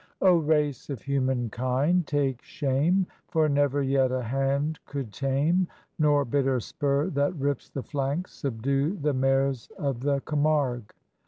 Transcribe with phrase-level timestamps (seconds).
[0.19, 3.05] O race of humankind, take shame!
[3.27, 5.67] For never yet a hand could tame,
[5.99, 10.95] Nor bitter spur that rips the flanks subdue The mares of the Camargue.